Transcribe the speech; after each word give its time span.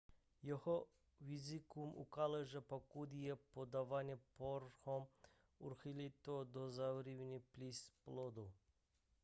jeho 0.41 0.85
výzkum 1.21 1.93
ukázal 1.95 2.45
že 2.45 2.61
pokud 2.61 3.13
je 3.25 3.35
podáván 3.35 4.17
hormon 4.37 5.07
urychlí 5.59 6.13
to 6.21 6.43
dozrávání 6.43 7.39
plic 7.51 7.91
plodu 8.03 8.51